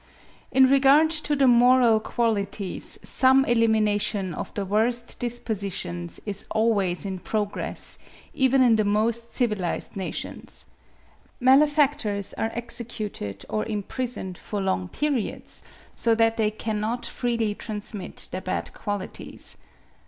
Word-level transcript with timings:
In 0.51 0.65
regard 0.67 1.11
to 1.11 1.35
the 1.35 1.45
moral 1.45 1.99
qualities, 1.99 2.97
some 3.03 3.45
elimination 3.45 4.33
of 4.33 4.51
the 4.55 4.65
worst 4.65 5.19
dispositions 5.19 6.19
is 6.25 6.47
always 6.49 7.05
in 7.05 7.19
progress 7.19 7.99
even 8.33 8.63
in 8.63 8.77
the 8.77 8.83
most 8.83 9.31
civilised 9.31 9.95
nations. 9.95 10.65
Malefactors 11.39 12.33
are 12.33 12.49
executed, 12.55 13.45
or 13.47 13.63
imprisoned 13.67 14.39
for 14.39 14.59
long 14.59 14.87
periods, 14.87 15.63
so 15.95 16.15
that 16.15 16.35
they 16.35 16.49
cannot 16.49 17.05
freely 17.05 17.53
transmit 17.53 18.27
their 18.31 18.41
bad 18.41 18.73
qualities. 18.73 19.55